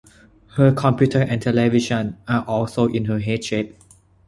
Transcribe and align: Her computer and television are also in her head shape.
Her 0.55 0.71
computer 0.71 1.21
and 1.21 1.39
television 1.39 2.17
are 2.27 2.43
also 2.45 2.87
in 2.87 3.05
her 3.05 3.19
head 3.19 3.43
shape. 3.43 3.75